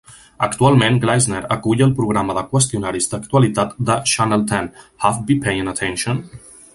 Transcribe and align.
Actualment 0.45 0.95
Gleisner 1.03 1.41
acull 1.55 1.83
el 1.87 1.93
programa 1.99 2.37
de 2.37 2.43
qüestionaris 2.55 3.09
d'actualitat 3.13 3.77
de 3.91 4.01
Channel 4.15 4.47
Ten 4.53 4.71
"Have 5.09 5.25
Be 5.29 5.39
Paying 5.45 5.71
Attention?". 5.75 6.25